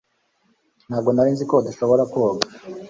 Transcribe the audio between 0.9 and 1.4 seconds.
nari